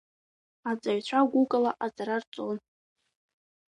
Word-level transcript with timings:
Аҵаҩцәа 0.69 1.29
гәыкала 1.31 1.71
аҵара 1.85 2.15
рҵон. 2.21 2.57